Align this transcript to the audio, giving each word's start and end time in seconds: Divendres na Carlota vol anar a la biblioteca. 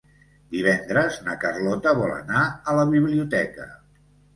Divendres 0.55 1.21
na 1.29 1.37
Carlota 1.45 1.95
vol 2.03 2.17
anar 2.19 2.45
a 2.49 2.79
la 2.83 2.91
biblioteca. 2.97 3.75